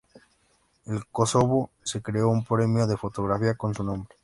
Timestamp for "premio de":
2.43-2.97